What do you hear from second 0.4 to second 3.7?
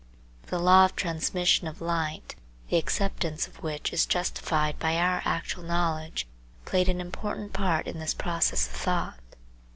The law of transmission of light, the acceptance of